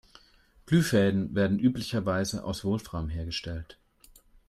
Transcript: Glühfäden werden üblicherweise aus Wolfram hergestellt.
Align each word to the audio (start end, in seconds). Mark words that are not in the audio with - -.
Glühfäden 0.65 1.35
werden 1.35 1.59
üblicherweise 1.59 2.43
aus 2.43 2.65
Wolfram 2.65 3.07
hergestellt. 3.09 3.77